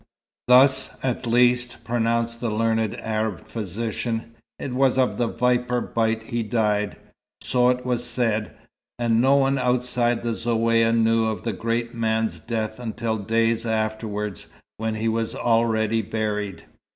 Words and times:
Thus, 0.47 0.95
at 1.03 1.27
least, 1.27 1.83
pronounced 1.83 2.39
the 2.41 2.49
learned 2.49 2.99
Arab 3.01 3.47
physician. 3.47 4.33
It 4.57 4.73
was 4.73 4.97
of 4.97 5.19
the 5.19 5.27
viper 5.27 5.79
bite 5.79 6.23
he 6.23 6.41
died, 6.41 6.97
so 7.41 7.69
it 7.69 7.85
was 7.85 8.03
said, 8.03 8.57
and 8.97 9.21
no 9.21 9.35
one 9.35 9.59
outside 9.59 10.23
the 10.23 10.31
Zaouïa 10.31 10.97
knew 10.97 11.25
of 11.25 11.43
the 11.43 11.53
great 11.53 11.93
man's 11.93 12.39
death 12.39 12.79
until 12.79 13.19
days 13.19 13.63
afterwards, 13.63 14.47
when 14.77 14.95
he 14.95 15.07
was 15.07 15.35
already 15.35 16.01
buried. 16.01 16.63